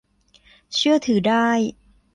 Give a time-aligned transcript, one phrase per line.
[0.73, 1.47] เชื่อถือได้